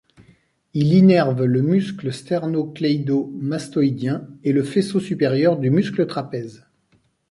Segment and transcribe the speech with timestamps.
[0.73, 6.65] Il innerve le muscle sterno-cléido-mastoïdien et le faisceau supérieur du muscle trapèze.